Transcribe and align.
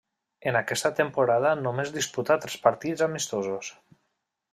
En 0.51 0.55
aquesta 0.59 0.89
temporada 0.99 1.51
només 1.59 1.91
disputà 1.97 2.39
tres 2.45 2.57
partits 2.65 3.05
amistosos. 3.09 3.71